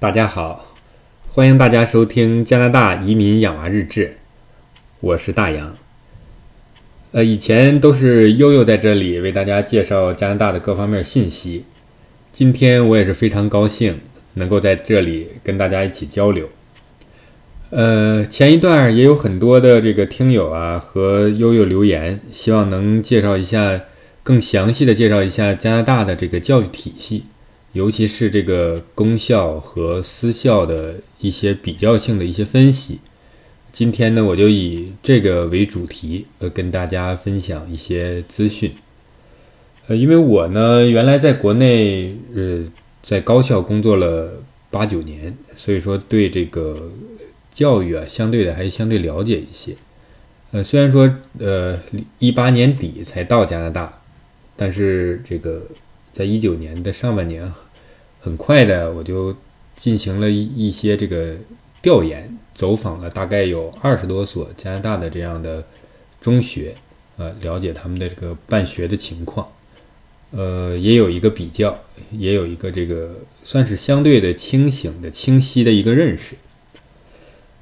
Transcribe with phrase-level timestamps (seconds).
[0.00, 0.64] 大家好，
[1.28, 4.16] 欢迎大家收听加拿大移民养娃日志，
[5.00, 5.76] 我是大洋。
[7.12, 11.62] 呃，以前都是悠悠在这里为大家介绍加拿大的各方面信息，
[12.32, 14.00] 今天我也是非常高兴
[14.32, 16.48] 能够在这里跟大家一起交流。
[17.68, 23.78] 呃，前一段也有很多的这个听友啊和悠悠留言，希望能介绍一下
[24.22, 27.26] 更详细的介绍一下加拿大的这个教育体系。
[27.72, 32.98] 尤其是这个公校和私校的一些比较性的一些分析，
[33.72, 38.72] 今天呢，我就以这个为主题，呃，跟大家分享一些资讯。
[39.86, 42.64] 呃，因为我呢，原来在国内，呃，
[43.04, 46.90] 在高校工作了八九年，所以说对这个
[47.54, 49.76] 教育啊，相对的还相对了解一些。
[50.50, 51.08] 呃，虽然说，
[51.38, 51.78] 呃，
[52.18, 54.02] 一八年底才到加拿大，
[54.56, 55.62] 但是这个。
[56.12, 57.50] 在一九年的上半年，
[58.20, 59.34] 很快的我就
[59.76, 61.34] 进行了一一些这个
[61.82, 65.64] 调研，走访了大概有二十多所加拿大的这样的
[66.20, 66.74] 中学，
[67.16, 69.48] 呃，了解他们的这个办学的情况，
[70.32, 71.78] 呃，也有一个比较，
[72.10, 73.10] 也有一个这个
[73.42, 76.36] 算是相对的清醒的、清晰的一个认识。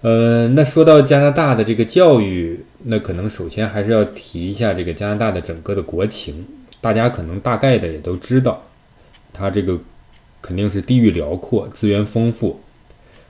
[0.01, 6.47] 呃，那说到加拿大的这个教育，那可能首先还是要提一下这个加拿大的整个的国情。
[6.81, 8.65] 大家可能大概的也都知道，
[9.33, 9.77] 它这个
[10.41, 12.61] 肯定是地域辽阔、资源丰富，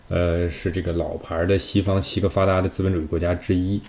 [0.08, 3.80] 呃，是这个老牌的西方七个发达的资本主义国家之一，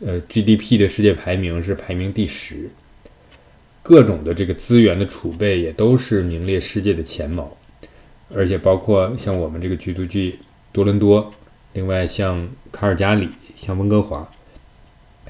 [0.00, 2.70] 呃，GDP 的世界排名是排名第十，
[3.82, 7.56] 各种的这个资源的储备也都是名列世界的前茅，
[8.34, 10.38] 而且包括像我们这个居住区
[10.72, 11.32] 多伦多，
[11.72, 14.28] 另外像卡尔加里、像温哥华，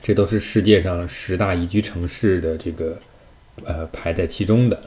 [0.00, 2.98] 这都是世界上十大宜居城市的这个。
[3.64, 4.78] 呃，排在其中的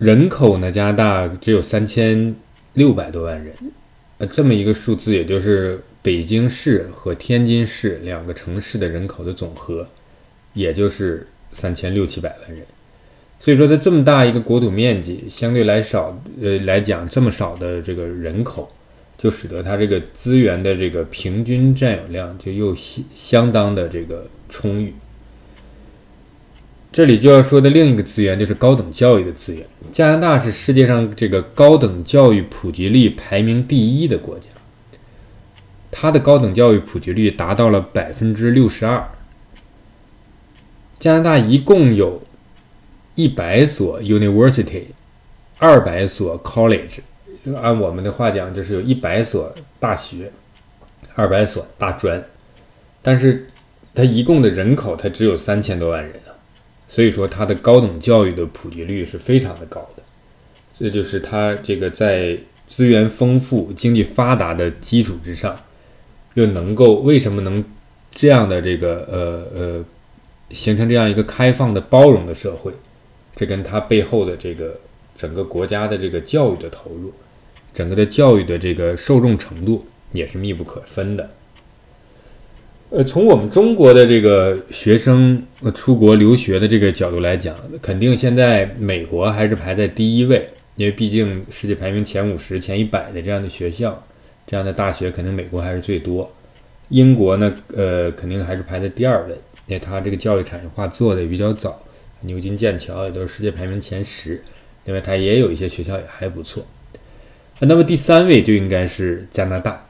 [0.00, 2.34] 人口呢，加拿大只有三千
[2.72, 3.54] 六百多万人，
[4.16, 9.86] 呃，这么一个数字，也就是北京市和天津市两个城市的人口的总和，
[10.54, 12.64] 也就是三千六七百万人。
[13.38, 18.66] 所以说，在这么大一个国土面积，相对来少，呃，来讲这么少的这个人口，
[19.18, 24.94] 就使得它这个资源的这个平均占有量就又相相当的这个充裕。
[26.92, 29.64] 这里就要说的另一个资源就是高等教育的资源。
[29.92, 34.46] 加拿大是世界上这个高等教育普及率排名第一的国家，
[35.90, 39.08] 它的高等教育普及率达到了百分之六十二。
[40.98, 42.20] 加拿大一共有
[43.14, 44.82] 一百所 university，
[45.58, 46.98] 二百所 college，
[47.56, 50.30] 按我们的话讲，就是有一百所大学，
[51.14, 52.22] 二百所大专，
[53.00, 53.48] 但是
[53.94, 56.12] 它一共的人口它只有三千多万人。
[56.92, 60.02] 所以说，它的高等教育的普及率是非常的高的，
[60.76, 62.36] 这就是它这个在
[62.68, 65.56] 资源丰富、经济发达的基础之上，
[66.34, 67.64] 又能够为什么能
[68.10, 69.84] 这样的这个呃呃
[70.50, 72.72] 形成这样一个开放的、包容的社会？
[73.36, 74.74] 这跟它背后的这个
[75.16, 77.12] 整个国家的这个教育的投入，
[77.72, 81.30] 整个的教育的这个受众程度也是密不可分的。
[82.92, 85.40] 呃，从我们中国的这个学生
[85.76, 94.04] 出国留学的这个角度来讲，肯定现在美国还是排在第一位，因为毕竟世界排名前五十、前一百的这样的学校、
[94.44, 96.28] 这样的大学，肯定美国还是最多。
[96.88, 99.34] 英国呢，呃，肯定还是排在第二位，
[99.68, 101.80] 因为它这个教育产业化做的也比较早，
[102.22, 104.42] 牛津、剑桥也都是世界排名前十，
[104.86, 106.66] 另外它也有一些学校也还不错。
[107.60, 109.86] 那么第三位就应该是加拿大。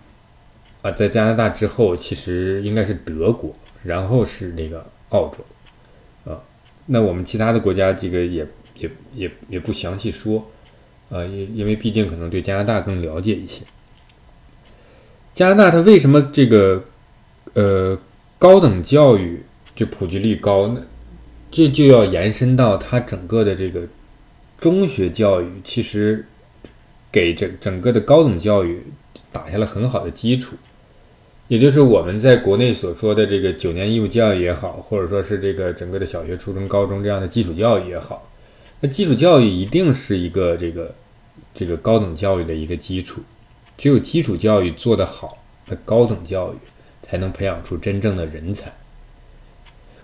[0.83, 6.41] 啊，在加拿大之后，其实应该是德国，然后是那个澳洲，啊，
[6.87, 8.47] 那我们其他的国家这个也
[8.77, 10.51] 也也也不详细说，
[11.11, 13.63] 啊，因因为毕竟可能对加拿大更了解一些。
[15.35, 16.83] 加拿大它为什么这个
[17.55, 17.99] 呃
[18.39, 19.43] 高等教育
[19.77, 20.83] 就普及率高呢？
[21.51, 23.87] 这就要延伸到它整个的这个
[24.59, 26.25] 中学教育，其实
[27.13, 28.83] 给整整个的高等教育
[29.33, 30.57] 打下了很好的基础。
[31.49, 38.31] 也就是我们在国内所说的这个九年义务教育也好，或者说是这个整个的小学、初中、高中这样的基础教育也好，
[38.81, 40.95] 那基础教育一定是一个这个
[41.53, 43.21] 这个高等教育的一个基础。
[43.77, 46.57] 只有基础教育做得好，那高等教育
[47.03, 48.73] 才能培养出真正的人才。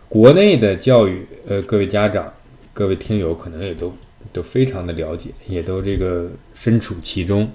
[0.08, 2.32] 国内的教育，呃，各位家长、
[2.72, 3.94] 各位听友可能也都
[4.32, 7.48] 都非常的了解，也都这个身处其中。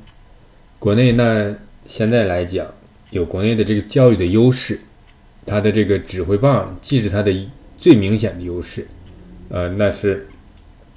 [0.81, 1.56] 国内那
[1.86, 2.66] 现在来讲。
[3.12, 4.80] 有国内的这个教育的优势，
[5.45, 7.30] 它的这个指挥棒既是它的
[7.78, 8.88] 最明显的优势，
[9.50, 10.25] 呃，那是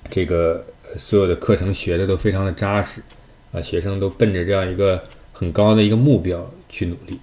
[0.09, 0.65] 这个
[0.97, 3.03] 所有的课程学的都非常的扎实，
[3.51, 5.03] 啊，学生都奔着这样一个
[5.33, 7.19] 很高的一个目标去努力。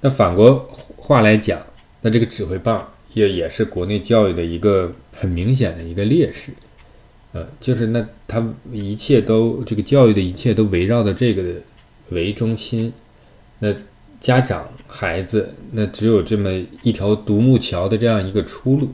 [0.00, 0.60] 那反过
[0.96, 1.60] 话来讲，
[2.02, 6.52] 那这个指挥棒也也是国内教育的一个很明显的一个劣势，
[7.32, 11.42] 呃，就是那他一切都这个教育的一切都围绕着这个
[12.10, 12.92] 为中心，
[13.58, 13.74] 那
[14.20, 16.50] 家长孩子那只有这么
[16.82, 18.90] 一条独木桥的这样一个出路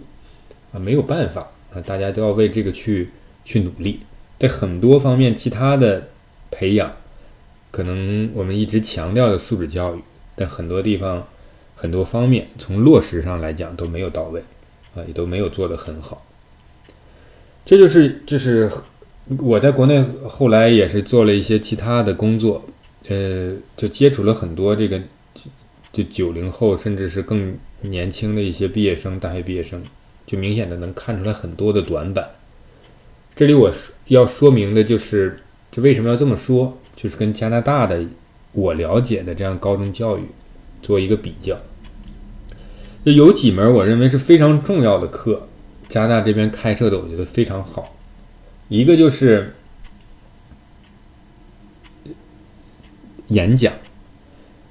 [0.73, 3.11] 啊，没有办法啊，大家都要为这个去
[3.45, 4.01] 去努力，
[4.39, 6.09] 在很多方面其他的
[6.51, 6.93] 培养，
[7.71, 10.01] 可能我们一直强调的素质教育。
[10.37, 11.27] 但很多地方、
[11.75, 14.41] 很多方面，从落实上来讲都没有到位，
[14.95, 16.23] 啊，也都没有做得很好。
[17.69, 18.71] 这就是，这是
[19.37, 22.65] 我在国内后来也是做了一些其他的工作，
[23.09, 24.99] 呃，就接触了很多这个
[25.93, 29.83] 就九零后，甚至是更年轻的一些毕业生、大学毕业生，
[30.27, 32.27] 就明显的能看出来很多的短板。
[33.37, 33.71] 这里我
[34.07, 35.39] 要说明的就是，
[35.71, 38.03] 就为什么要这么说，就是跟加拿大的。
[38.53, 40.23] 我了解的这样高中教育，
[40.81, 41.55] 做一个比较，
[43.05, 45.48] 有几门我认为是非常重要的课，
[45.89, 47.97] 加拿大这边开设的，我觉得非常好。
[48.69, 49.55] 一个就是
[53.29, 53.73] 演讲，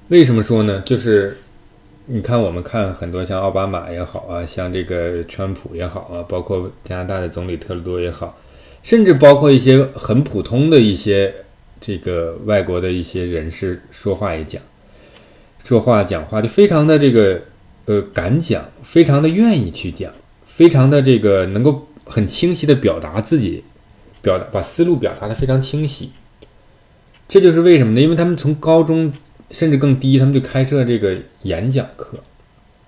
[0.08, 0.80] 为什么说呢？
[0.82, 1.36] 就是
[2.06, 8.38] 你看，我们看很多像奥巴马也好啊，像这个川普也好啊，包括加拿大的总理特鲁多也好，
[8.82, 11.34] 甚至包括一些很普通的一些。
[11.80, 14.60] 这个外国的一些人士说话也讲，
[15.64, 17.40] 说话讲话就非常的这个
[17.84, 20.12] 呃敢讲，非常的愿意去讲，
[20.58, 23.62] 非常的这个能够很清晰的表达自己，
[24.20, 26.10] 表达把思路表达的非常清晰。
[27.28, 28.00] 这就是为什么呢？
[28.00, 29.12] 因为他们从高中
[29.52, 32.18] 甚至更低，他们就开设这个演讲课。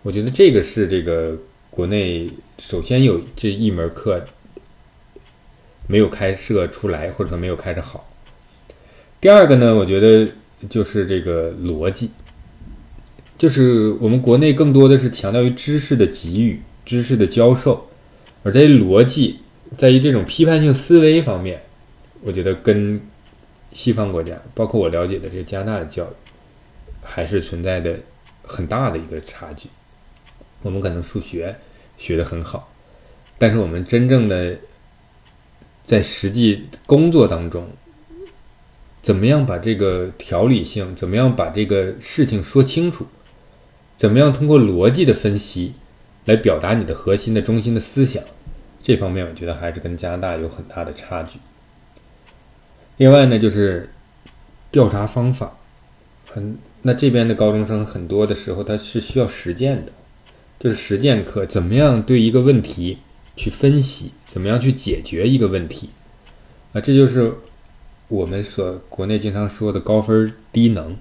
[0.02, 1.38] 我觉得这个是这个
[1.70, 2.28] 国内
[2.58, 4.20] 首先有这一门课
[5.87, 8.12] 没有开设出来，或者说没有开设好。
[9.20, 10.28] 第二个呢，我觉得
[10.69, 12.11] 就是这个逻辑，
[13.38, 17.87] 就是我们国内更多的是强调于知识的给予、知识的教授，
[18.42, 19.38] 而在于逻辑，
[19.78, 21.62] 在于这种批判性思维方面，
[22.20, 23.00] 我觉得跟
[23.72, 26.08] 西方国家，包括我了解的这个加拿大的教育，
[27.00, 27.96] 还是存在的
[28.42, 29.69] 很大的一个差距。
[30.62, 31.54] 我们可能数学
[31.96, 32.69] 学得很好，
[33.38, 34.58] 但是我们真正的
[35.84, 37.64] 在实际工作当中。
[39.00, 40.92] 怎么样把这个条理性？
[40.96, 43.06] 怎么样把这个事情说清楚？
[43.96, 45.72] 怎么样通过逻辑的分析
[46.25, 48.22] 来表达你的核心的中心的思想？
[48.82, 51.38] 这方面我觉得还是跟加拿大有很大的差距。
[52.96, 53.90] 另外呢，就是
[54.70, 55.56] 调查方法，
[56.26, 59.93] 很那这边的高中生很多的时候他是需要实践的，
[60.58, 62.99] 就是实践课，怎么样对一个问题
[63.37, 64.12] 去分析？
[64.26, 65.90] 怎么样去解决一个问题？
[66.73, 67.34] 啊，这就是。
[68.08, 70.96] 我们所国内经常说的高分低能，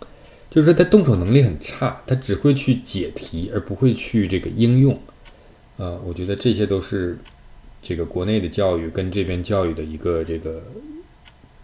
[0.49, 4.93] 就是说他动手能力很差，他只会去解题，而不会去这个应用。
[5.77, 7.17] 啊，我觉得这些都是
[7.81, 10.61] 这个国内的教育跟这边教育的一个这个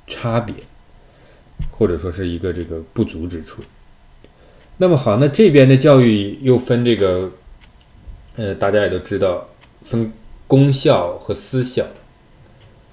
[0.07, 0.55] 差别，
[1.71, 3.61] 或者说是一个这个不足之处。
[4.77, 7.31] 那么好，那这边的教育又分这个，
[8.35, 9.47] 呃，大家也都知道，
[9.83, 10.11] 分
[10.47, 11.85] 公校和私校。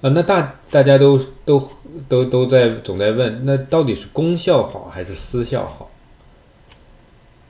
[0.03, 1.65] 啊，那大大家都都
[2.09, 5.89] 都都在总在问，那到底是公校好还是私校好？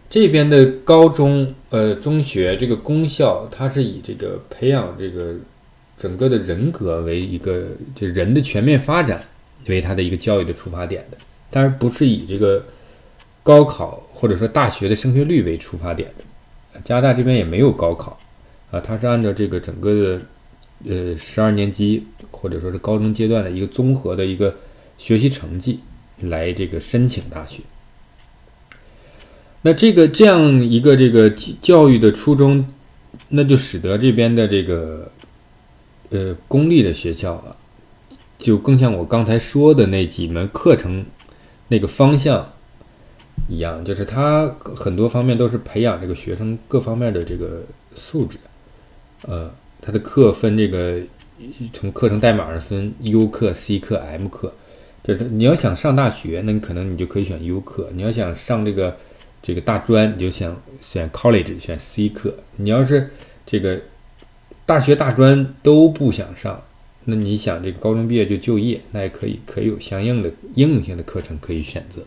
[0.07, 5.33] 这边的高中呃中学这个公校，它是以这个培养这个
[5.97, 7.63] 整个的人格为一个
[7.95, 9.25] 就人的全面发展
[9.65, 11.17] 为它的一个教育的出发点的，
[11.49, 12.63] 当然不是以这个
[13.41, 16.79] 高考或者说大学的升学率为出发点的。
[16.85, 18.15] 加拿大这边也没有高考
[18.69, 20.21] 啊，它是按照这个整个的。
[20.85, 24.53] 呃，十二年级或者说是高中阶段的一个综合的一个
[24.97, 25.79] 学习成绩
[26.19, 27.61] 来这个申请大学。
[29.61, 31.29] 那这个这样一个这个
[31.61, 32.65] 教育的初衷，
[33.29, 35.09] 那就使得这边的这个
[36.09, 37.55] 呃公立的学校啊，
[38.37, 41.05] 就更像我刚才说的那几门课程
[41.69, 42.51] 那个方向
[43.47, 47.63] 一样，就是它很多方面都是培养这个学生各方面的这个
[47.95, 48.37] 素质，
[49.21, 49.49] 呃。
[49.85, 50.97] 它的课分这个
[51.73, 54.53] 从课程代码上分 U 课、C 课、M 课，
[55.03, 58.95] 就是你要想上大学，那你可能你就可以选 U 课；你要想上这个
[59.41, 62.33] 这个大专，你就想选 College 选 C 课。
[62.55, 63.09] 你要是
[63.45, 63.77] 这个
[64.65, 66.63] 大学大专都不想上，
[67.03, 72.01] 那你想这个高中毕业就就业，那也可以，可以有相应的应用性的课程可以选择。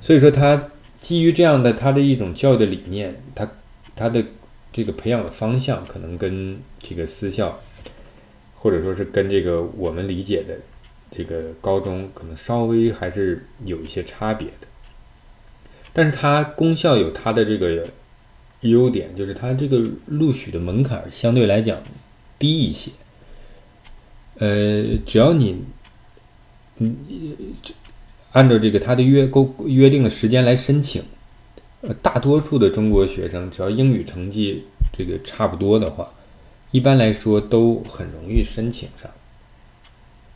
[0.00, 3.46] 所以说，它基于这样的它的一种教育的理念，它
[3.94, 4.24] 它的。
[4.72, 7.58] 这个培养的方向可能跟这个私校，
[8.56, 10.58] 或者说是跟这个我们理解的
[11.10, 14.66] 这个高中可能稍微还是有一些差别的。
[15.92, 17.88] 但是它公校有它的这个
[18.60, 21.82] 优点，就是它这个录取的门槛相对来讲
[22.38, 22.90] 低一些。
[24.38, 25.64] 呃，只要你，
[26.76, 26.96] 嗯，
[28.30, 31.02] 按照这个他的约勾约定的时间来申请，
[32.02, 36.12] 大多数的中国学生只要英语成绩这个差不多的话，
[36.72, 39.10] 一般来说都很容易申请上。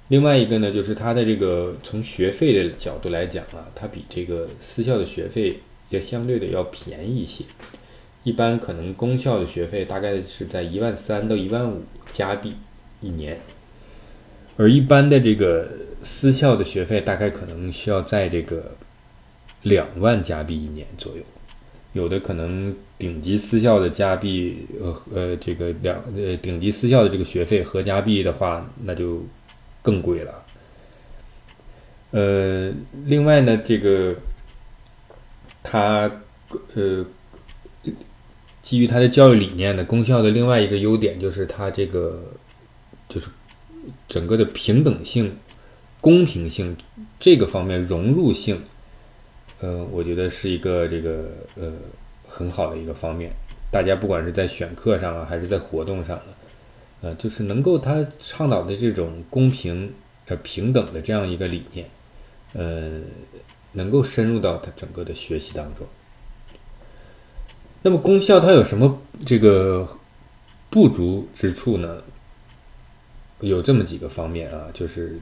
[0.08, 5.58] 另外一个呢，就是它的这个从学费的角度来讲啊，它比这个私校的学费
[5.88, 7.44] 也相对的要便宜一些。
[8.22, 11.82] 一般可能公校的学费大概是在一万三到一万五
[12.12, 12.54] 加币
[13.00, 13.40] 一年。
[14.56, 15.68] 而一般的这个
[16.02, 18.76] 私校的学费大概可能需要在这个
[19.62, 21.22] 两万加币一年左右，
[21.92, 29.24] 有的可能顶级私校的加币，呃呃，这个两呃顶级私校的这个学费合加币的话，那就
[29.82, 30.44] 更贵了。
[32.10, 32.72] 呃，
[33.04, 34.14] 另外呢，这个
[35.62, 36.10] 它
[36.74, 37.04] 呃
[38.62, 42.22] 基于它的教育理念呢，公校的另外一个优点就是它这个
[43.08, 43.28] 就是。
[44.08, 45.36] 整个的平等性、
[46.00, 46.76] 公平性
[47.18, 48.62] 这个方面融入性，
[49.62, 51.72] 呃，我觉得是一个这个呃
[52.26, 53.30] 很好的一个方面。
[53.70, 56.20] 大家不管是在选课上啊，还是在活动上
[57.00, 59.90] 呃，就是能够他倡导的这种公平、
[60.26, 61.88] 呃平等的这样一个理念，
[62.52, 63.00] 呃，
[63.72, 65.86] 能够深入到他整个的学习当中。
[67.82, 69.88] 那么功效它有什么这个
[70.68, 72.02] 不足之处呢？
[73.40, 75.18] 有这么几个方面啊，就是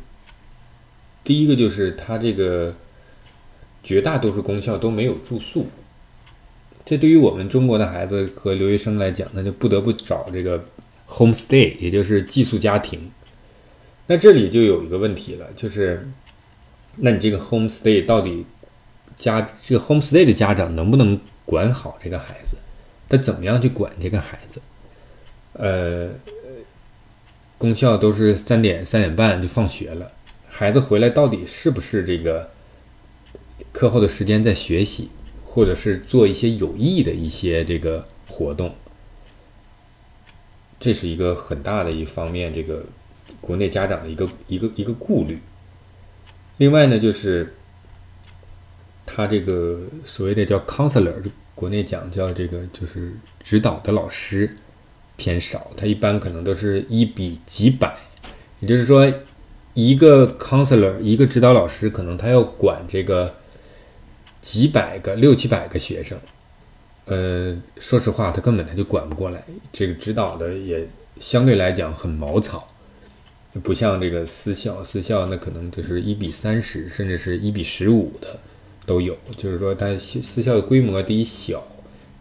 [1.25, 2.75] 第一个就是它这个
[3.83, 5.67] 绝大多数公校都没有住宿，
[6.85, 10.65] 这对于我们中国的孩子和留学生来讲，那就不得不找这个
[11.09, 13.11] homestay，也就是寄宿家庭。
[14.07, 16.09] 那这里就有一个问题了，就是
[16.97, 18.45] 那你这个 homestay 到底
[19.17, 22.57] 家这个 homestay 的家长能不能管好这个孩子？
[23.09, 24.61] 他怎么样去管这个孩子？
[25.55, 26.11] 呃。
[27.59, 30.11] 公校都是三点三点半就放学了，
[30.49, 32.51] 孩子回来到底是不是这个
[33.73, 35.09] 课后的时间在学习，
[35.45, 38.75] 或者是做一些有益的一些这个活动？
[40.79, 42.85] 这是一个很大的一方面，这个
[43.41, 45.39] 国内家长的一个一个一个顾虑。
[46.57, 47.55] 另外呢，就是
[49.07, 51.15] 他这个所谓的叫 counselor，
[51.55, 54.51] 国内讲叫这个就是指导的老师。
[55.17, 57.95] 偏少，它一般可能都是一比几百，
[58.61, 59.07] 也就是说，
[59.75, 63.35] 一个 counselor 一个指导老师，可能他要管这个
[64.41, 66.19] 几百个、六七百个学生。
[67.07, 69.43] 呃，说实话，他根本他就管不过来。
[69.73, 70.87] 这个指导的也
[71.19, 72.69] 相对来讲很毛草，
[73.63, 78.39] 不像这个私校，私校那可能就是一比三十，甚至是一比十五的
[78.87, 79.17] 都有。
[79.37, 81.67] 就是说，他私校的规模第一小。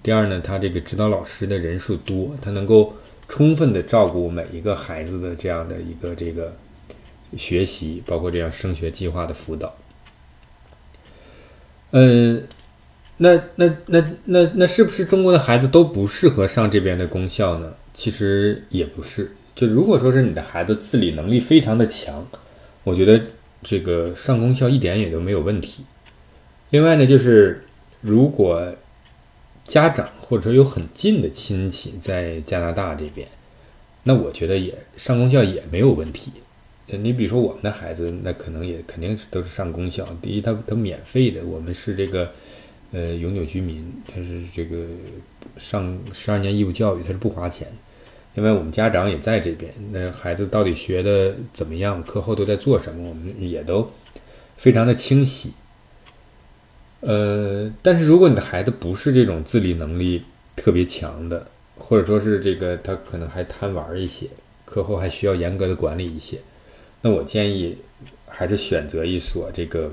[0.01, 2.95] 第二呢，他这个指导老师的人数多，他能够
[3.27, 6.55] 充分的照顾每一个孩子的这样的一个这个
[7.37, 9.75] 学习，包括这样升学计划的辅导。
[11.91, 12.43] 嗯，
[13.17, 17.73] 那那那那那是不是中国的孩子都不适合上这边的公校呢？
[17.93, 19.31] 其实也不是。
[19.55, 22.25] 就如果说是你的孩子自理能力非常的强，
[22.83, 23.21] 我觉得
[23.61, 25.83] 这个上公校一点也都没有问题。
[26.69, 27.65] 另外呢，就是
[28.01, 28.73] 如果
[29.63, 33.27] 家长或者说有很近的亲戚在加拿大这边，
[34.03, 36.31] 那我觉得也上公校也没有问题。
[36.97, 40.05] 你比如说我们的孩子，那可能也肯定是都是上公校。
[40.21, 42.31] 第一，他他免费的，我们是这个
[42.91, 44.85] 呃永久居民，他是这个
[45.57, 47.67] 上十二年义务教育，他是不花钱。
[48.35, 53.89] 另外，我们家长也在这边，那孩子到底学的怎么样，课后都在做什么，我们也都
[54.55, 55.51] 非常的清晰。
[57.01, 60.23] 呃，但是如果你的孩子不是这种自理能力
[60.55, 64.27] 特别强的，或者说是这个他可能还贪玩一些，
[64.65, 66.37] 课后还需要严格的管理一些，
[67.01, 67.77] 那我建议
[68.27, 69.91] 还是选择一所这个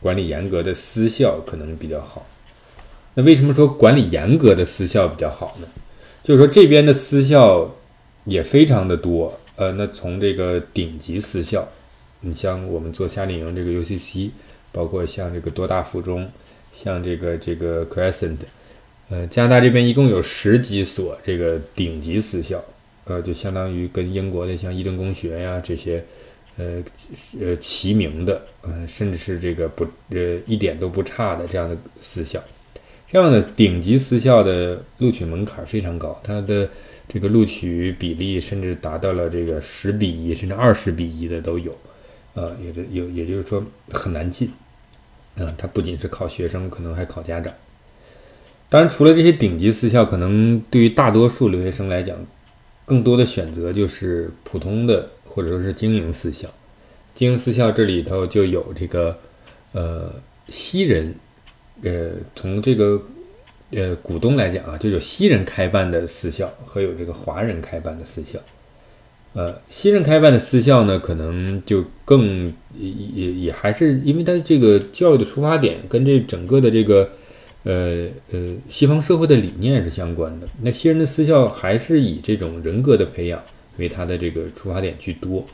[0.00, 2.26] 管理严格的私校可能比较好。
[3.14, 5.66] 那为什么说管理严格的私校比较好呢？
[6.22, 7.68] 就是说这边的私校
[8.24, 9.38] 也非常的多。
[9.56, 11.66] 呃，那从这个顶级私校，
[12.20, 14.30] 你像我们做夏令营这个 UCC。
[14.72, 16.30] 包括像这个多大附中，
[16.72, 18.36] 像这个这个 Crescent，
[19.08, 22.62] 呃，加拿大这边一共有十几所这个顶级私校，
[23.06, 26.04] 呃，就相当于跟英国的像伊顿公学呀这些，
[26.60, 26.82] 呃
[27.40, 32.38] 呃齐名的，呃，甚至是这个不呃一点都不差的这样的私校，
[33.10, 36.68] 这样的顶级私校的录取门槛非常高，它的
[37.08, 41.76] 这个录取比例甚至达到了这个十比一甚至二十比一的都有。
[42.34, 44.48] 呃，也就有也就是说很难进，
[45.36, 47.52] 啊，它不仅是考学生，可能还考家长。
[48.68, 52.16] 当然，除了这些顶级私校，可能对于大多数留学生来讲，
[52.86, 56.48] 更多的选择就是普通的或者说是经营私校。
[57.14, 59.16] 经营私校这里头就有这个，
[59.72, 60.12] 呃，
[60.48, 61.14] 西人，
[61.82, 63.00] 呃，从这个
[63.70, 68.38] 呃股东来讲啊，就有西人开办的私校和有这个华人开办的私校。
[69.32, 77.08] 呃，西人开办的私校呢，可能就更也也也还是因为它这个教育的出发点跟这整个的这个
[77.62, 80.48] 呃呃西方社会的理念是相关的。
[80.60, 83.40] 那西人的私校还是以这种人格的培养
[83.80, 85.44] 为它的这个出发点居多，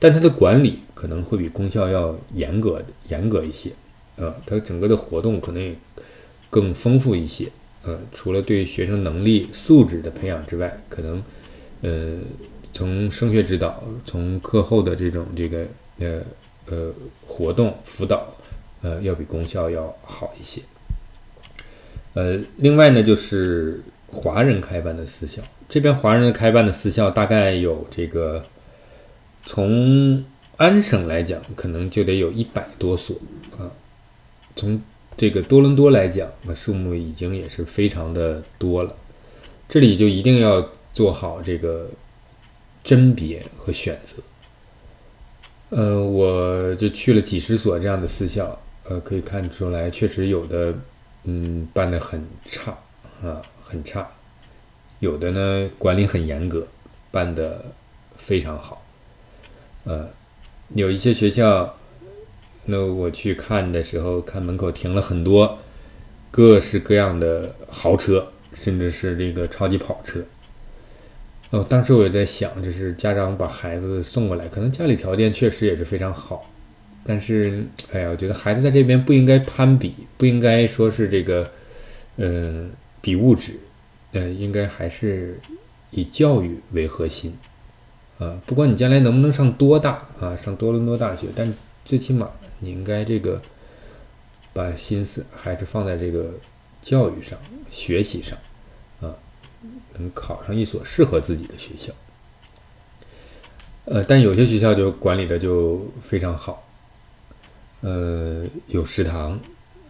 [0.00, 3.70] 但它的管理可能会比公校要严格严格一些。
[4.16, 5.72] 啊，它整个的活动可能也
[6.50, 7.48] 更丰富一些。
[7.84, 11.22] 呃，除了对学生能力素质的培养之外，可能
[11.82, 12.18] 呃。
[12.72, 15.66] 从升学指导，从课后的这种这个
[15.98, 16.20] 呃
[16.66, 16.92] 呃
[17.26, 18.28] 活动辅导，
[18.82, 20.60] 呃，要比公校要好一些。
[22.12, 23.80] 呃，另外呢，就是
[24.12, 28.42] 华人开办的私校，这边华人开办的私校大概有这个，
[29.44, 30.24] 从
[30.56, 33.16] 安省来讲，可能就得有一百多所
[33.58, 33.70] 啊。
[34.54, 34.80] 从
[35.16, 38.94] 这个多伦多来讲，那数目已经也是非常的多了。
[39.68, 41.88] 这里就一定要做好这个。
[42.86, 44.16] 甄别和选择，
[45.70, 50.72] 呃，我就去了几十所这样的私校，呃，可以看出来，确实有的，
[51.24, 52.78] 嗯，办的很差
[53.22, 54.02] 啊，很差；
[55.00, 56.66] 有的呢，管理很严格，
[57.10, 57.64] 办的
[58.16, 58.82] 非常好。
[59.84, 60.08] 呃，
[60.74, 61.76] 有一些学校，
[62.64, 65.58] 那我去看的时候，看门口停了很多
[66.30, 70.24] 各式各样的豪车，甚至是这个超级跑车。
[71.50, 76.50] 哦，当时我也在想，就是家长把孩子送过来，可能家里条件确实也是非常好，
[77.04, 81.48] 但是，哎呀，我觉得孩子在这边不应该攀比，不应该说是这个，
[82.16, 82.72] 嗯，
[83.06, 83.60] 比物质，
[84.10, 85.38] 呃，应该还是
[85.92, 87.32] 以教育为核心，
[88.18, 93.40] 啊，不管你将来能不能上多大啊，上多伦多大学，但最起码你应该这个
[94.52, 96.32] 把心思还是放在这个
[96.82, 97.38] 教育上、
[97.70, 98.36] 学习上。
[99.00, 99.14] 啊
[99.98, 101.92] 能考上一所适合自己的学校，
[103.86, 106.62] 呃，但有些学校就管理的就非常好，
[107.82, 109.40] 呃，有食堂，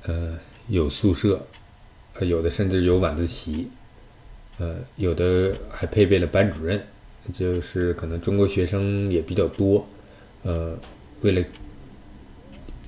[0.04, 1.44] 呃，有宿舍，
[2.18, 3.68] 呃，有的甚至有晚自习，
[4.58, 6.82] 呃，有的还配备了班主任，
[7.32, 9.86] 就是可能中国学生也比较多，
[10.42, 10.76] 呃，
[11.22, 11.42] 为了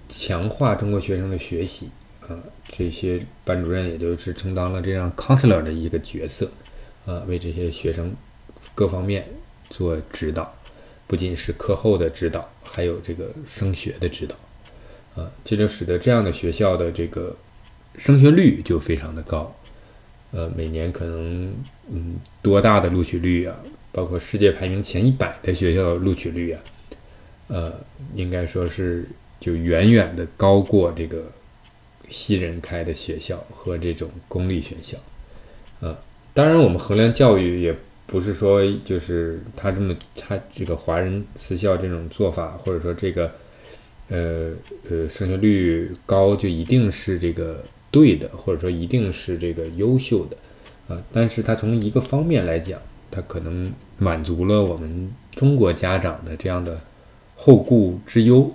[0.09, 1.91] 强化中国学生的学习，
[2.27, 2.39] 啊，
[2.69, 6.51] 这些班主任也就是充当了这样 counselor 的一个角色。
[7.07, 8.15] 啊，为这些学生
[8.75, 9.27] 各方面
[9.71, 10.55] 做指导，
[11.07, 14.37] 不仅是课后的指导，还有这个升学的指导，
[15.15, 17.35] 啊，这就使得这样的学校的这个
[17.99, 19.55] 升学率就非常的高，
[20.31, 21.53] 呃，每年可能
[21.91, 23.55] 嗯多大的录取率啊，
[23.93, 26.63] 包括世界排名前一百的学校录取率啊，
[27.49, 27.75] 呃，
[28.15, 29.07] 应该说是
[29.41, 31.25] 就远远的高过这个
[32.09, 34.97] 西人开的学校和这种公立学校，
[35.81, 35.99] 啊。
[36.35, 37.75] 当然，我们衡量教育也
[38.07, 43.29] 不是说就是他这么他这个华人私校这种做法，或者说这个
[44.09, 44.53] 呃
[44.89, 50.37] 呃升学率高就一定是这个对的，或者说一定是这个优秀的
[50.95, 51.03] 啊。
[51.13, 56.81] 但是它从一个方面来讲，它可能满足了我们中国家长的这样的
[57.37, 58.51] 后顾之忧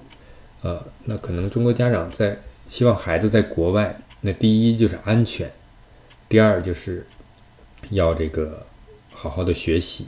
[0.62, 0.84] 啊。
[1.06, 5.52] 那可能中国家长在希望孩子在国外，那第一就是安全，
[6.28, 7.06] 第二就是。
[7.90, 8.66] 要这个
[9.12, 10.08] 好好的学习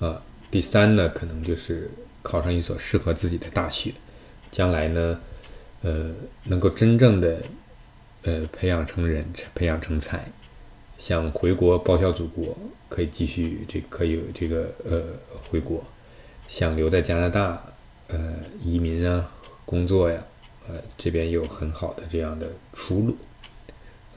[0.00, 1.90] 啊，第三呢，可能就是
[2.22, 3.90] 考上一所适合自己的大学，
[4.50, 5.18] 将来呢，
[5.80, 6.10] 呃，
[6.44, 7.38] 能够真正的
[8.26, 10.30] 呃培养成人，培养成才，
[10.98, 12.56] 想回国报效祖国，
[12.88, 15.02] 可以继续这可以这个呃
[15.48, 15.82] 回国，
[16.48, 17.64] 想留在加拿大
[18.08, 19.30] 呃移民啊
[19.64, 20.22] 工作呀，
[20.68, 23.16] 呃这边有很好的这样的出路。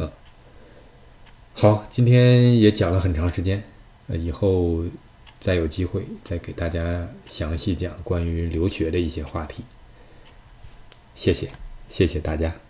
[0.04, 0.12] 啊
[1.54, 3.62] 好，今天也讲了很长时间，
[4.08, 4.84] 呃，以后
[5.40, 9.64] 再有机会再给大家详细讲关于留学的一些话题。
[11.16, 11.50] 谢谢，
[11.90, 12.69] 谢谢大家。